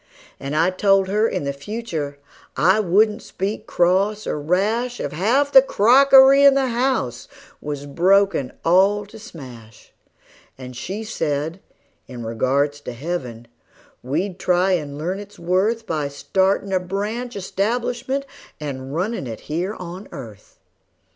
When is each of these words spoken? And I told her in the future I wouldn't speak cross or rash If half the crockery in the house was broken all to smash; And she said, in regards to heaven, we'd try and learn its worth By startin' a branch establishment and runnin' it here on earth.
And 0.39 0.55
I 0.55 0.71
told 0.71 1.09
her 1.09 1.27
in 1.27 1.43
the 1.43 1.53
future 1.53 2.17
I 2.57 2.79
wouldn't 2.79 3.21
speak 3.21 3.67
cross 3.67 4.25
or 4.25 4.41
rash 4.41 4.99
If 4.99 5.11
half 5.11 5.51
the 5.51 5.61
crockery 5.61 6.43
in 6.43 6.55
the 6.55 6.69
house 6.69 7.27
was 7.61 7.85
broken 7.85 8.51
all 8.65 9.05
to 9.05 9.19
smash; 9.19 9.93
And 10.57 10.75
she 10.75 11.03
said, 11.03 11.59
in 12.07 12.25
regards 12.25 12.81
to 12.81 12.93
heaven, 12.93 13.47
we'd 14.01 14.39
try 14.39 14.71
and 14.71 14.97
learn 14.97 15.19
its 15.19 15.37
worth 15.37 15.85
By 15.85 16.07
startin' 16.07 16.73
a 16.73 16.79
branch 16.79 17.35
establishment 17.35 18.25
and 18.59 18.95
runnin' 18.95 19.27
it 19.27 19.41
here 19.41 19.75
on 19.75 20.07
earth. 20.11 20.57